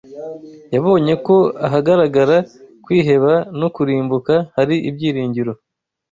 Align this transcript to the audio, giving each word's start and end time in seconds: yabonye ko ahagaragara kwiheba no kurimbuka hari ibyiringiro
yabonye 0.73 1.13
ko 1.25 1.35
ahagaragara 1.67 2.37
kwiheba 2.83 3.33
no 3.59 3.67
kurimbuka 3.75 4.33
hari 4.55 4.75
ibyiringiro 4.89 5.53